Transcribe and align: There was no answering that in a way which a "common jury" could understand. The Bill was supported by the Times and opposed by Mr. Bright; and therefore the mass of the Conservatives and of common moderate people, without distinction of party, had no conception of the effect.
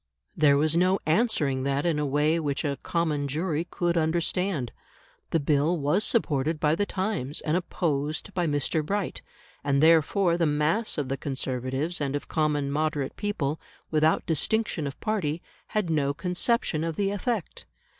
There 0.35 0.57
was 0.57 0.75
no 0.75 0.97
answering 1.05 1.61
that 1.61 1.85
in 1.85 1.99
a 1.99 2.07
way 2.07 2.39
which 2.39 2.65
a 2.65 2.79
"common 2.81 3.27
jury" 3.27 3.67
could 3.69 3.97
understand. 3.97 4.71
The 5.29 5.39
Bill 5.39 5.77
was 5.77 6.03
supported 6.03 6.59
by 6.59 6.73
the 6.73 6.87
Times 6.87 7.39
and 7.41 7.55
opposed 7.55 8.33
by 8.33 8.47
Mr. 8.47 8.83
Bright; 8.83 9.21
and 9.63 9.79
therefore 9.79 10.39
the 10.39 10.47
mass 10.47 10.97
of 10.97 11.07
the 11.07 11.17
Conservatives 11.17 12.01
and 12.01 12.15
of 12.15 12.27
common 12.27 12.71
moderate 12.71 13.15
people, 13.15 13.61
without 13.91 14.25
distinction 14.25 14.87
of 14.87 14.99
party, 15.01 15.39
had 15.67 15.91
no 15.91 16.15
conception 16.15 16.83
of 16.83 16.95
the 16.95 17.11
effect. 17.11 17.67